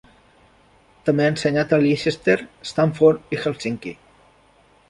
[1.09, 2.39] També ha ensenyat a Leicester,
[2.71, 3.99] Stanford i Helsinki.